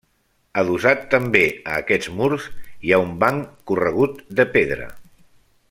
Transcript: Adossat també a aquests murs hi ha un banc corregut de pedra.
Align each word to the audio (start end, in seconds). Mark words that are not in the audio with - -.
Adossat 0.59 1.03
també 1.11 1.43
a 1.73 1.75
aquests 1.83 2.09
murs 2.21 2.47
hi 2.89 2.95
ha 2.97 3.01
un 3.07 3.13
banc 3.25 3.53
corregut 3.73 4.25
de 4.41 4.51
pedra. 4.57 4.93